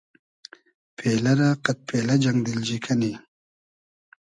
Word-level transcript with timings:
پېلۂ 0.97 1.33
رۂ 1.39 1.49
قئد 1.63 1.77
پېلۂ 1.87 2.15
جئنگ 2.23 2.39
دیلجی 2.45 2.77
کئنی 2.83 3.11